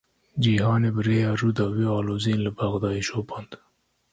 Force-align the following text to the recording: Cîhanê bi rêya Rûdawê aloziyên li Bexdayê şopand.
Cîhanê 0.41 0.89
bi 0.95 1.01
rêya 1.07 1.31
Rûdawê 1.39 1.85
aloziyên 1.99 2.39
li 2.45 2.51
Bexdayê 2.57 3.03
şopand. 3.07 3.49